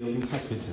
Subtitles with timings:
[0.00, 0.72] Kapitel.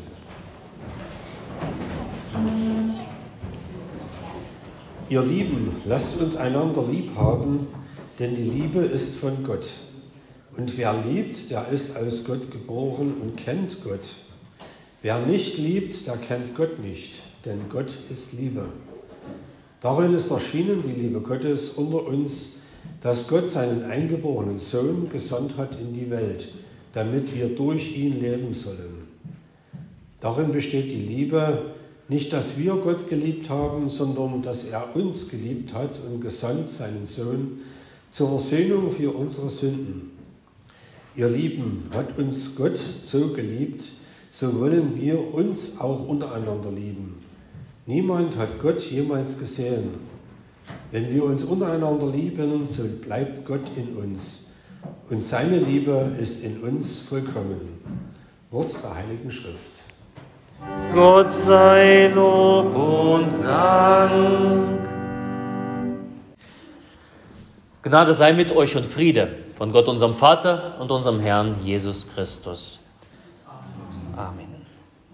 [5.09, 7.67] Ihr Lieben, lasst uns einander lieb haben,
[8.19, 9.73] denn die Liebe ist von Gott.
[10.55, 14.13] Und wer liebt, der ist aus Gott geboren und kennt Gott.
[15.01, 18.63] Wer nicht liebt, der kennt Gott nicht, denn Gott ist Liebe.
[19.81, 22.51] Darin ist erschienen die Liebe Gottes unter uns,
[23.01, 26.47] dass Gott seinen eingeborenen Sohn gesandt hat in die Welt,
[26.93, 28.96] damit wir durch ihn leben sollen.
[30.19, 31.71] Darin besteht die Liebe,
[32.09, 37.05] nicht, dass wir Gott geliebt haben, sondern dass er uns geliebt hat und gesandt seinen
[37.05, 37.59] Sohn
[38.11, 40.11] zur Versöhnung für unsere Sünden.
[41.15, 43.91] Ihr Lieben, hat uns Gott so geliebt,
[44.31, 47.15] so wollen wir uns auch untereinander lieben.
[47.85, 49.89] Niemand hat Gott jemals gesehen.
[50.91, 54.39] Wenn wir uns untereinander lieben, so bleibt Gott in uns
[55.09, 57.79] und seine Liebe ist in uns vollkommen.
[58.51, 59.71] Wort der Heiligen Schrift.
[60.93, 64.87] Gott sei Lob und Dank.
[67.83, 72.79] Gnade sei mit euch und Friede von Gott, unserem Vater und unserem Herrn Jesus Christus.
[74.15, 74.65] Amen.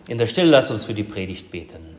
[0.07, 1.92] In der Stille lasst uns für die Predigt beten.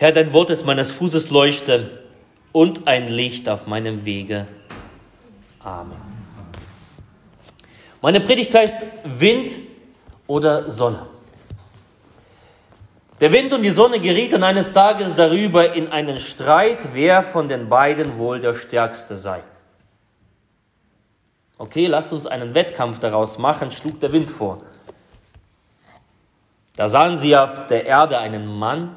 [0.00, 2.04] Herr, dein Wort ist meines Fußes Leuchte
[2.52, 4.46] und ein Licht auf meinem Wege.
[5.58, 6.00] Amen.
[8.00, 9.56] Meine Predigt heißt Wind
[10.28, 11.04] oder Sonne.
[13.20, 17.68] Der Wind und die Sonne gerieten eines Tages darüber in einen Streit, wer von den
[17.68, 19.42] beiden wohl der Stärkste sei.
[21.58, 24.62] Okay, lasst uns einen Wettkampf daraus machen, schlug der Wind vor.
[26.76, 28.96] Da sahen sie auf der Erde einen Mann,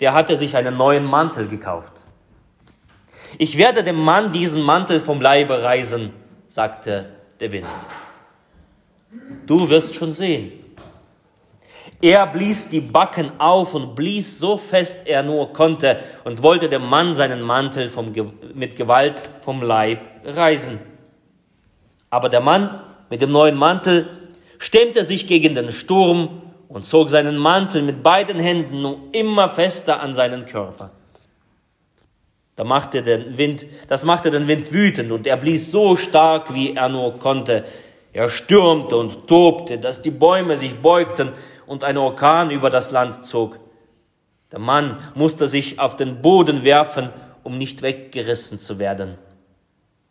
[0.00, 2.04] der hatte sich einen neuen Mantel gekauft.
[3.38, 6.12] Ich werde dem Mann diesen Mantel vom Leibe reißen,
[6.46, 7.10] sagte
[7.40, 7.66] der Wind.
[9.46, 10.52] Du wirst schon sehen.
[12.00, 16.86] Er blies die Backen auf und blies so fest er nur konnte und wollte dem
[16.86, 18.12] Mann seinen Mantel vom,
[18.54, 20.78] mit Gewalt vom Leib reißen.
[22.10, 22.80] Aber der Mann
[23.10, 24.08] mit dem neuen Mantel
[24.58, 26.42] stemmte sich gegen den Sturm
[26.74, 30.90] und zog seinen Mantel mit beiden Händen nun immer fester an seinen Körper.
[32.56, 36.74] Da machte den Wind, das machte den Wind wütend und er blies so stark, wie
[36.74, 37.64] er nur konnte.
[38.12, 41.30] Er stürmte und tobte, dass die Bäume sich beugten
[41.66, 43.60] und ein Orkan über das Land zog.
[44.50, 47.10] Der Mann musste sich auf den Boden werfen,
[47.44, 49.16] um nicht weggerissen zu werden.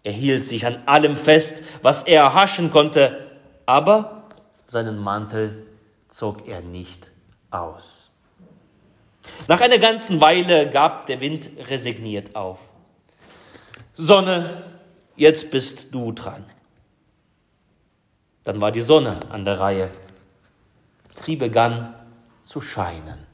[0.03, 3.17] Er hielt sich an allem fest, was er erhaschen konnte,
[3.65, 4.29] aber
[4.65, 5.65] seinen Mantel
[6.13, 7.11] zog er nicht
[7.49, 8.11] aus.
[9.47, 12.59] Nach einer ganzen Weile gab der Wind resigniert auf.
[13.93, 14.63] Sonne,
[15.15, 16.45] jetzt bist du dran.
[18.43, 19.89] Dann war die Sonne an der Reihe.
[21.15, 21.95] Sie begann
[22.43, 23.25] zu scheinen.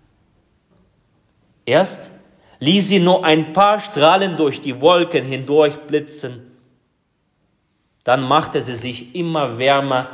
[1.66, 2.12] Erst
[2.60, 6.56] ließ sie nur ein paar Strahlen durch die Wolken hindurch blitzen.
[8.06, 10.10] Dann machte sie sich immer wärmer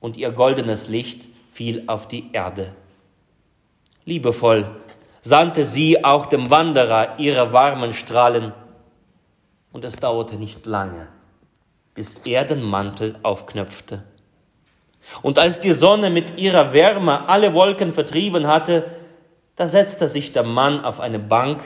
[0.00, 1.31] und ihr goldenes Licht
[1.62, 2.72] fiel auf die Erde.
[4.04, 4.68] Liebevoll
[5.20, 8.52] sandte sie auch dem Wanderer ihre warmen Strahlen,
[9.70, 11.06] und es dauerte nicht lange,
[11.94, 14.02] bis er den Mantel aufknöpfte.
[15.22, 18.90] Und als die Sonne mit ihrer Wärme alle Wolken vertrieben hatte,
[19.54, 21.62] da setzte sich der Mann auf eine Bank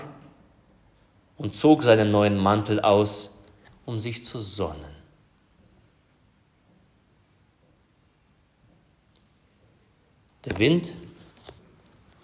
[1.38, 3.34] und zog seinen neuen Mantel aus,
[3.86, 4.95] um sich zu sonnen.
[10.46, 10.92] Der Wind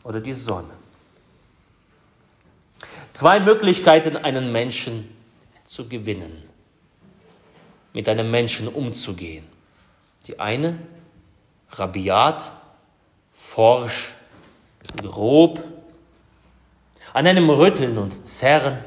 [0.04, 0.70] oder die Sonne.
[3.12, 5.14] Zwei Möglichkeiten, einen Menschen
[5.64, 6.48] zu gewinnen,
[7.92, 9.44] mit einem Menschen umzugehen.
[10.26, 10.78] Die eine,
[11.70, 12.52] rabiat,
[13.34, 14.14] forsch,
[14.96, 15.62] grob,
[17.12, 18.78] an einem Rütteln und Zerren.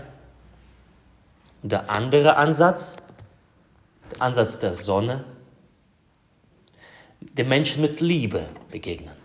[1.61, 2.97] Und der andere Ansatz,
[4.11, 5.25] der Ansatz der Sonne,
[7.19, 9.25] dem Menschen mit Liebe begegnen.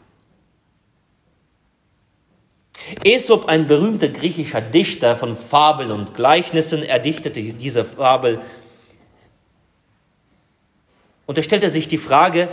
[3.04, 8.40] Aesop, ein berühmter griechischer Dichter von Fabeln und Gleichnissen, erdichtete diese Fabel.
[11.26, 12.48] Und er stellte sich die Frage,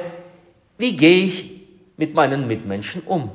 [0.78, 1.52] wie gehe ich
[1.98, 3.32] mit meinen Mitmenschen um?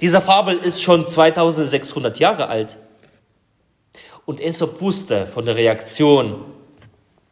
[0.00, 2.76] Diese Fabel ist schon 2600 Jahre alt.
[4.26, 6.44] Und Aesop wusste von der Reaktion,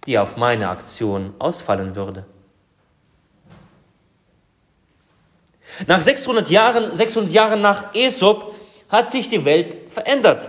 [0.06, 2.26] die auf meine Aktion ausfallen würde.
[5.86, 8.54] Nach 600 Jahren, 600 Jahren nach Aesop
[8.88, 10.48] hat sich die Welt verändert.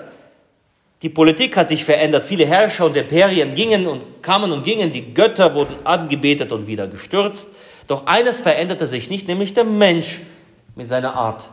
[1.01, 2.24] Die Politik hat sich verändert.
[2.24, 4.91] Viele Herrscher und Imperien gingen und kamen und gingen.
[4.91, 7.50] Die Götter wurden angebetet und wieder gestürzt.
[7.88, 10.21] Doch eines veränderte sich nicht, nämlich der Mensch
[10.75, 11.50] mit seiner Art.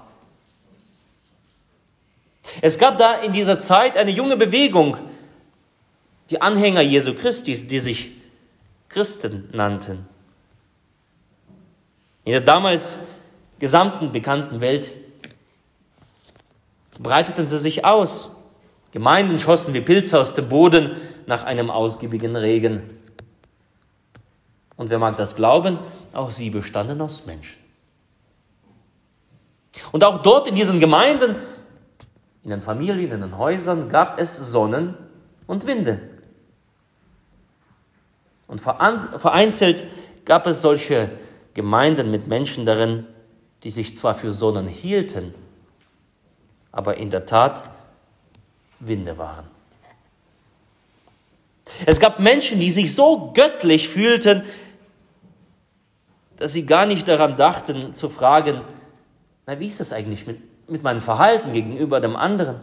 [2.60, 4.96] Es gab da in dieser Zeit eine junge Bewegung,
[6.30, 8.12] die Anhänger Jesu Christi, die sich
[8.88, 10.06] Christen nannten.
[12.24, 12.98] In der damals
[13.60, 14.92] gesamten bekannten Welt
[16.98, 18.30] breiteten sie sich aus.
[18.92, 20.96] Gemeinden schossen wie Pilze aus dem Boden
[21.26, 22.82] nach einem ausgiebigen Regen.
[24.76, 25.78] Und wer mag das glauben,
[26.12, 27.60] auch sie bestanden aus Menschen.
[29.92, 31.36] Und auch dort in diesen Gemeinden,
[32.42, 34.94] in den Familien, in den Häusern gab es Sonnen
[35.46, 36.00] und Winde.
[38.46, 39.84] Und vereinzelt
[40.24, 41.10] gab es solche
[41.54, 43.06] Gemeinden mit Menschen darin,
[43.62, 45.34] die sich zwar für Sonnen hielten,
[46.72, 47.64] aber in der Tat
[48.78, 49.46] Winde waren.
[51.86, 54.42] Es gab Menschen, die sich so göttlich fühlten,
[56.36, 58.62] dass sie gar nicht daran dachten zu fragen,
[59.46, 62.60] na, wie ist das eigentlich mit, mit meinem Verhalten gegenüber dem anderen?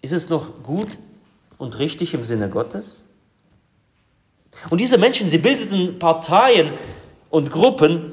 [0.00, 0.98] Ist es noch gut
[1.58, 3.02] und richtig im Sinne Gottes?
[4.70, 6.72] Und diese Menschen, sie bildeten Parteien
[7.34, 8.12] und Gruppen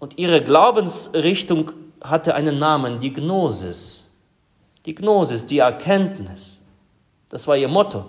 [0.00, 1.70] und ihre Glaubensrichtung
[2.02, 4.10] hatte einen Namen, die Gnosis.
[4.86, 6.60] Die Gnosis, die Erkenntnis.
[7.28, 8.06] Das war ihr Motto.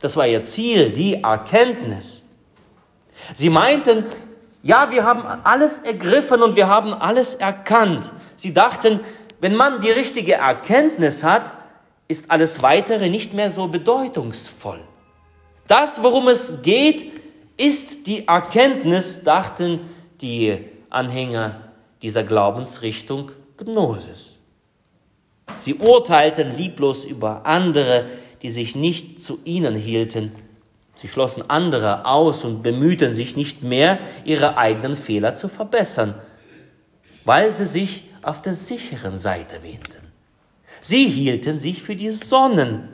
[0.00, 2.26] Das war ihr Ziel, die Erkenntnis.
[3.34, 4.06] Sie meinten,
[4.64, 8.10] ja, wir haben alles ergriffen und wir haben alles erkannt.
[8.34, 8.98] Sie dachten,
[9.40, 11.54] wenn man die richtige Erkenntnis hat,
[12.08, 14.80] ist alles Weitere nicht mehr so bedeutungsvoll.
[15.68, 17.21] Das, worum es geht,
[17.62, 19.78] ist die Erkenntnis, dachten
[20.20, 20.58] die
[20.90, 21.60] Anhänger
[22.02, 24.40] dieser Glaubensrichtung Gnosis.
[25.54, 28.06] Sie urteilten lieblos über andere,
[28.42, 30.32] die sich nicht zu ihnen hielten.
[30.96, 36.14] Sie schlossen andere aus und bemühten sich nicht mehr, ihre eigenen Fehler zu verbessern,
[37.24, 40.02] weil sie sich auf der sicheren Seite wähnten.
[40.80, 42.88] Sie hielten sich für die Sonnen.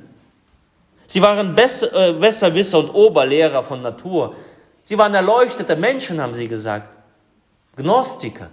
[1.07, 4.37] Sie waren Besser, äh, Besserwisser und Oberlehrer von Natur.
[4.89, 6.97] Sie waren erleuchtete Menschen, haben sie gesagt.
[7.77, 8.49] Gnostiker.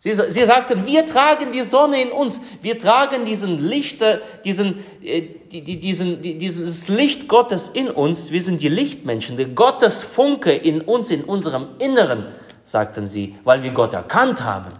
[0.00, 5.20] Sie, sie sagten, wir tragen die Sonne in uns, wir tragen diesen Lichter, diesen, äh,
[5.52, 10.50] die, die, diesen, die, dieses Licht Gottes in uns, wir sind die Lichtmenschen, der Gottesfunke
[10.50, 12.26] in uns, in unserem Inneren,
[12.64, 14.72] sagten sie, weil wir Gott erkannt haben.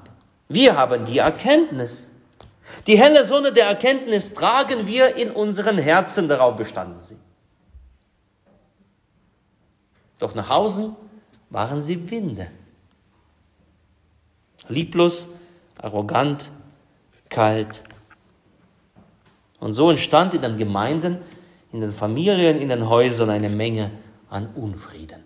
[0.49, 2.11] Wir haben die Erkenntnis.
[2.89, 7.19] Die helle Sonne der Erkenntnis tragen wir in unseren Herzen, darauf bestanden sie.
[10.21, 10.95] Doch nach außen
[11.51, 12.49] waren sie Winde
[14.71, 15.29] lieblos,
[15.79, 16.51] arrogant,
[17.29, 17.83] kalt.
[19.59, 21.19] Und so entstand in den Gemeinden,
[21.73, 23.91] in den Familien, in den Häusern eine Menge
[24.31, 25.25] an Unfrieden.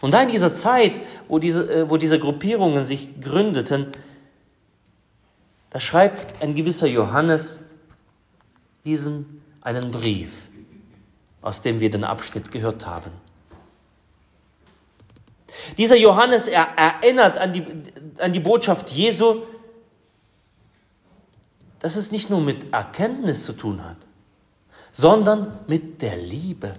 [0.00, 3.88] Und da in dieser Zeit, wo diese, äh, wo diese Gruppierungen sich gründeten,
[5.70, 7.60] da schreibt ein gewisser Johannes
[8.84, 10.48] diesen einen Brief,
[11.42, 13.10] aus dem wir den Abschnitt gehört haben.
[15.78, 17.64] Dieser Johannes er erinnert an die,
[18.18, 19.42] an die Botschaft Jesu,
[21.80, 23.96] dass es nicht nur mit Erkenntnis zu tun hat,
[24.92, 26.74] sondern mit der Liebe.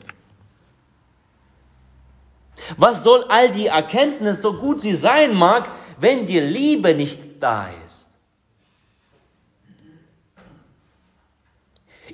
[2.77, 7.70] Was soll all die Erkenntnis, so gut sie sein mag, wenn die Liebe nicht da
[7.86, 8.00] ist?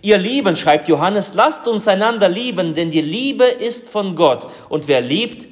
[0.01, 4.50] Ihr Lieben, schreibt Johannes, lasst uns einander lieben, denn die Liebe ist von Gott.
[4.70, 5.48] Und wer liebt,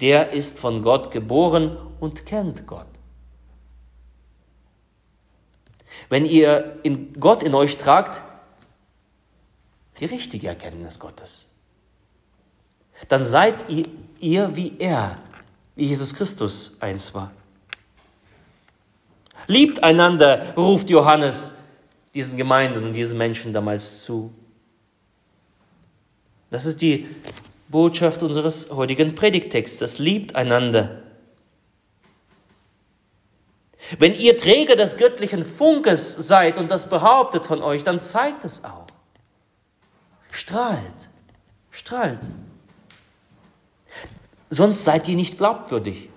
[0.00, 2.86] der ist von Gott geboren und kennt Gott.
[6.08, 8.22] Wenn ihr in Gott in euch tragt,
[9.98, 11.48] die richtige Erkenntnis Gottes,
[13.08, 13.86] dann seid ihr,
[14.18, 15.16] ihr wie er,
[15.76, 17.32] wie Jesus Christus eins war.
[19.46, 21.52] Liebt einander, ruft Johannes
[22.14, 24.32] diesen Gemeinden und diesen Menschen damals zu.
[26.50, 27.08] Das ist die
[27.68, 29.98] Botschaft unseres heutigen Predigtextes.
[29.98, 31.02] Liebt einander.
[33.98, 38.64] Wenn ihr Träger des göttlichen Funkes seid und das behauptet von euch, dann zeigt es
[38.64, 38.86] auch.
[40.32, 41.08] Strahlt,
[41.70, 42.20] strahlt.
[44.50, 46.09] Sonst seid ihr nicht glaubwürdig.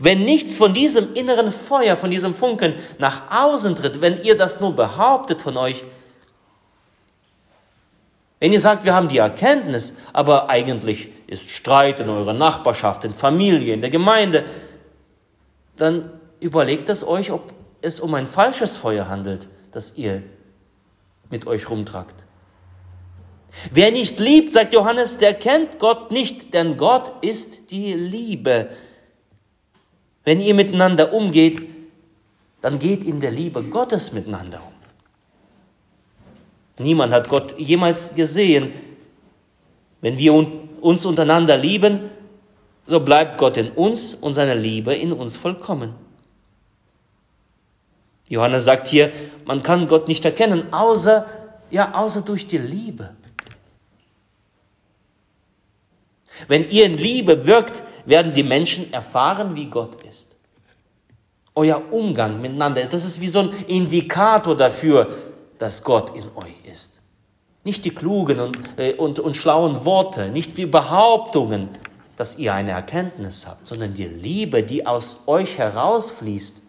[0.00, 4.60] Wenn nichts von diesem inneren Feuer, von diesem Funken nach außen tritt, wenn ihr das
[4.60, 5.84] nur behauptet von euch,
[8.44, 13.14] Wenn ihr sagt, wir haben die Erkenntnis, aber eigentlich ist Streit in eurer Nachbarschaft, in
[13.14, 14.44] Familie, in der Gemeinde,
[15.78, 16.10] dann
[16.40, 20.22] überlegt es euch, ob es um ein falsches Feuer handelt, das ihr
[21.30, 22.14] mit euch rumtragt.
[23.70, 28.68] Wer nicht liebt, sagt Johannes, der kennt Gott nicht, denn Gott ist die Liebe.
[30.24, 31.62] Wenn ihr miteinander umgeht,
[32.60, 34.72] dann geht in der Liebe Gottes miteinander um.
[36.84, 38.72] Niemand hat Gott jemals gesehen.
[40.00, 40.34] Wenn wir
[40.80, 42.10] uns untereinander lieben,
[42.86, 45.94] so bleibt Gott in uns und seine Liebe in uns vollkommen.
[48.28, 49.12] Johannes sagt hier,
[49.44, 51.26] man kann Gott nicht erkennen, außer,
[51.70, 53.10] ja, außer durch die Liebe.
[56.48, 60.36] Wenn ihr in Liebe wirkt, werden die Menschen erfahren, wie Gott ist.
[61.54, 65.08] Euer Umgang miteinander, das ist wie so ein Indikator dafür,
[65.58, 67.00] dass Gott in euch ist.
[67.62, 71.68] Nicht die klugen und, äh, und, und schlauen Worte, nicht die Behauptungen,
[72.16, 76.60] dass ihr eine Erkenntnis habt, sondern die Liebe, die aus euch herausfließt.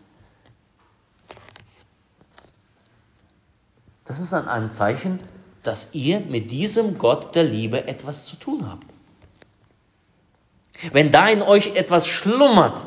[4.05, 5.19] Das ist ein Zeichen,
[5.63, 8.94] dass ihr mit diesem Gott der Liebe etwas zu tun habt.
[10.91, 12.85] Wenn da in euch etwas schlummert,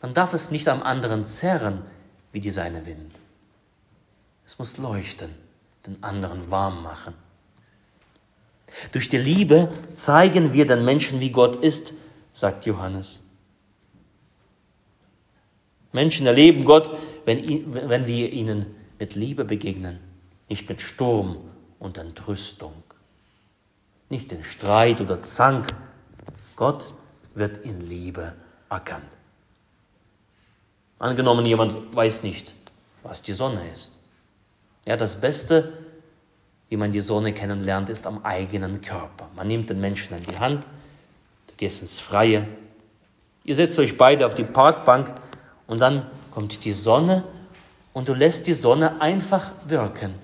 [0.00, 1.82] dann darf es nicht am anderen zerren
[2.32, 3.18] wie die seine Wind.
[4.46, 5.34] Es muss leuchten,
[5.86, 7.14] den anderen warm machen.
[8.92, 11.94] Durch die Liebe zeigen wir den Menschen, wie Gott ist,
[12.32, 13.22] sagt Johannes.
[15.92, 16.90] Menschen erleben Gott,
[17.24, 18.66] wenn, wenn wir ihnen
[18.98, 20.00] mit Liebe begegnen,
[20.48, 21.38] nicht mit Sturm
[21.78, 22.82] und Entrüstung,
[24.10, 25.68] nicht in Streit oder Zank,
[26.56, 26.84] Gott
[27.34, 28.32] wird in Liebe
[28.70, 29.04] erkannt.
[30.98, 32.54] Angenommen, jemand weiß nicht,
[33.02, 33.92] was die Sonne ist.
[34.86, 35.72] Ja, das Beste,
[36.68, 39.28] wie man die Sonne kennenlernt, ist am eigenen Körper.
[39.34, 40.66] Man nimmt den Menschen an die Hand,
[41.48, 42.46] du gehst ins Freie,
[43.44, 45.14] ihr setzt euch beide auf die Parkbank
[45.66, 47.24] und dann kommt die Sonne
[47.92, 50.14] und du lässt die Sonne einfach wirken,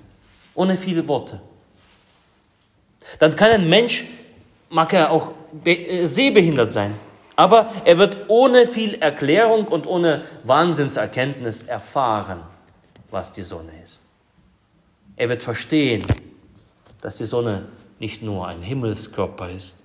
[0.55, 1.41] ohne viele Worte.
[3.19, 4.05] Dann kann ein Mensch,
[4.71, 5.33] mag er auch
[5.65, 6.95] äh, sehbehindert sein.
[7.37, 12.41] Aber er wird ohne viel Erklärung und ohne Wahnsinnserkenntnis erfahren,
[13.11, 14.03] was die Sonne ist.
[15.17, 16.05] Er wird verstehen,
[17.03, 17.67] dass die Sonne
[17.99, 19.83] nicht nur ein Himmelskörper ist,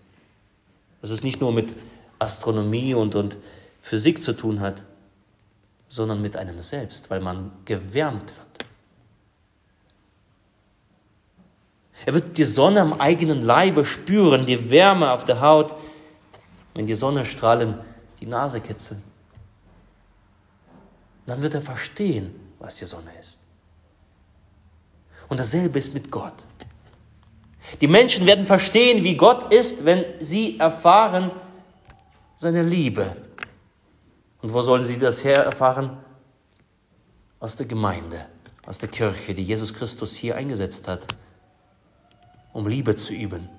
[1.02, 1.74] dass es nicht nur mit
[2.20, 3.38] Astronomie und, und
[3.82, 4.82] Physik zu tun hat,
[5.88, 8.65] sondern mit einem selbst, weil man gewärmt wird.
[12.04, 15.76] Er wird die Sonne am eigenen Leibe spüren, die Wärme auf der Haut,
[16.74, 17.80] wenn die Sonnenstrahlen
[18.20, 19.02] die Nase kitzeln.
[21.26, 23.40] Dann wird er verstehen, was die Sonne ist.
[25.30, 26.34] Und dasselbe ist mit Gott.
[27.82, 31.32] Die Menschen werden verstehen, wie Gott ist, wenn sie erfahren
[32.38, 33.16] seine Liebe.
[34.42, 35.98] Und wo sollen sie das her erfahren?
[37.40, 38.28] Aus der Gemeinde,
[38.68, 41.08] aus der Kirche, die Jesus Christus hier eingesetzt hat
[42.56, 43.50] um Liebe zu üben.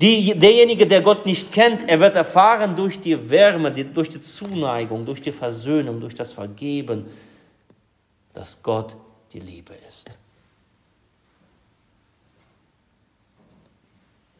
[0.00, 4.20] Die, derjenige, der Gott nicht kennt, er wird erfahren durch die Wärme, die, durch die
[4.20, 7.06] Zuneigung, durch die Versöhnung, durch das Vergeben,
[8.34, 8.96] dass Gott
[9.32, 10.10] die Liebe ist.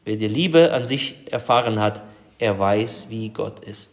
[0.04, 2.02] Wer die Liebe an sich erfahren hat,
[2.38, 3.92] er weiß, wie Gott ist.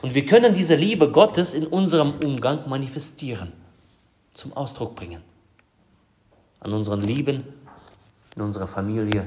[0.00, 3.52] Und wir können diese Liebe Gottes in unserem Umgang manifestieren,
[4.32, 5.33] zum Ausdruck bringen
[6.64, 7.44] an unseren Lieben,
[8.34, 9.26] in unserer Familie,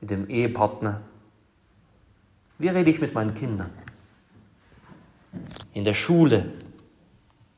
[0.00, 1.02] mit dem Ehepartner.
[2.58, 3.70] Wie rede ich mit meinen Kindern?
[5.74, 6.52] In der Schule,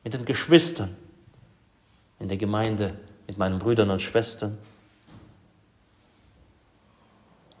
[0.03, 0.95] mit den Geschwistern,
[2.19, 4.57] in der Gemeinde, mit meinen Brüdern und Schwestern.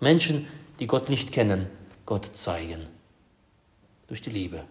[0.01, 0.47] Menschen,
[0.79, 1.67] die Gott nicht kennen,
[2.05, 2.87] Gott zeigen.
[4.07, 4.65] Durch die Liebe.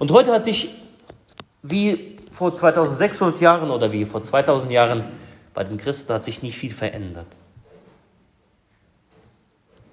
[0.00, 0.70] Und heute hat sich
[1.62, 5.04] wie vor 2600 Jahren oder wie vor 2000 Jahren
[5.54, 7.26] bei den Christen hat sich nicht viel verändert.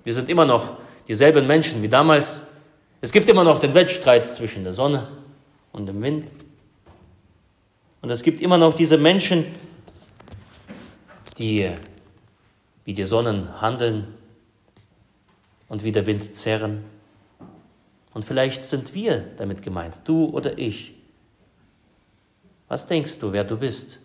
[0.04, 2.44] Wir sind immer noch dieselben Menschen wie damals.
[3.02, 5.08] Es gibt immer noch den Wettstreit zwischen der Sonne
[5.72, 6.32] und dem Wind.
[8.02, 9.46] Und es gibt immer noch diese Menschen,
[11.38, 11.70] die
[12.86, 14.08] wie die Sonnen handeln
[15.68, 16.86] und wie der Wind zerren.
[18.14, 20.97] Und vielleicht sind wir damit gemeint, du oder ich.
[22.68, 24.00] Was denkst du, wer du bist?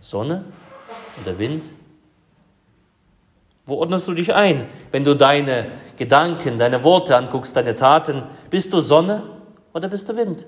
[0.00, 0.44] Sonne
[1.22, 1.64] oder Wind?
[3.64, 8.24] Wo ordnest du dich ein, wenn du deine Gedanken, deine Worte anguckst, deine Taten?
[8.50, 9.22] Bist du Sonne
[9.72, 10.46] oder bist du Wind?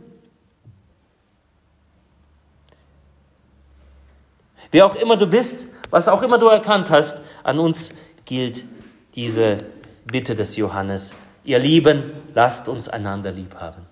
[4.73, 7.93] Wer auch immer du bist, was auch immer du erkannt hast, an uns
[8.25, 8.65] gilt
[9.15, 9.59] diese
[10.05, 11.13] Bitte des Johannes.
[11.45, 13.90] Ihr Lieben, lasst uns einander lieb haben.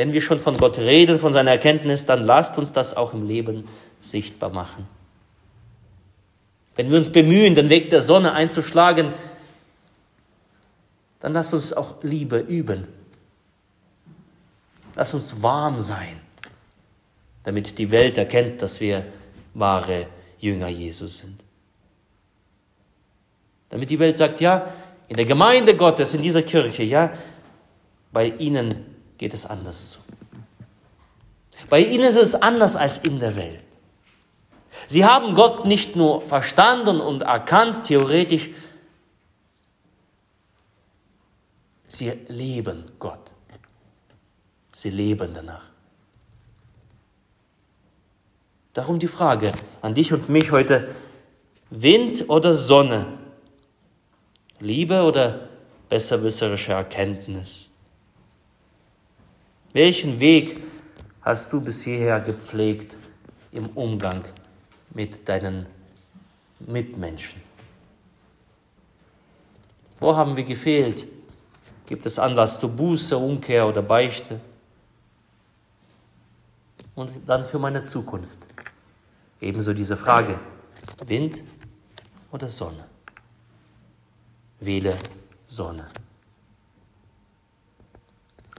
[0.00, 3.28] Wenn wir schon von Gott reden, von seiner Erkenntnis, dann lasst uns das auch im
[3.28, 4.88] Leben sichtbar machen.
[6.74, 9.12] Wenn wir uns bemühen, den Weg der Sonne einzuschlagen,
[11.18, 12.88] dann lasst uns auch Liebe üben.
[14.96, 16.18] Lasst uns warm sein,
[17.42, 19.04] damit die Welt erkennt, dass wir
[19.52, 20.06] wahre
[20.38, 21.44] Jünger Jesus sind.
[23.68, 24.72] Damit die Welt sagt, ja,
[25.08, 27.12] in der Gemeinde Gottes, in dieser Kirche, ja,
[28.12, 28.89] bei ihnen
[29.20, 29.98] geht es anders zu.
[31.68, 33.62] Bei ihnen ist es anders als in der Welt.
[34.86, 38.48] Sie haben Gott nicht nur verstanden und erkannt, theoretisch,
[41.86, 43.30] sie leben Gott.
[44.72, 45.68] Sie leben danach.
[48.72, 50.94] Darum die Frage an dich und mich heute,
[51.68, 53.18] Wind oder Sonne?
[54.60, 55.50] Liebe oder
[55.90, 57.69] besserwisserische Erkenntnis?
[59.72, 60.60] Welchen Weg
[61.22, 62.96] hast du bis hierher gepflegt
[63.52, 64.24] im Umgang
[64.90, 65.66] mit deinen
[66.58, 67.40] Mitmenschen?
[69.98, 71.06] Wo haben wir gefehlt?
[71.86, 74.40] Gibt es Anlass zur Buße, Umkehr oder Beichte?
[76.96, 78.38] Und dann für meine Zukunft.
[79.40, 80.38] Ebenso diese Frage,
[81.06, 81.44] Wind
[82.32, 82.86] oder Sonne?
[84.58, 84.96] Wähle
[85.46, 85.86] Sonne.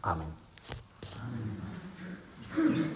[0.01, 0.40] Amen.
[2.53, 2.83] Hmm.